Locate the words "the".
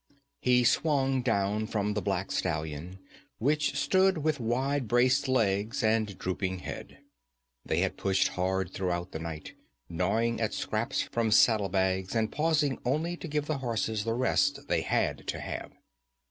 1.93-2.01, 9.11-9.19, 13.45-13.59, 14.03-14.15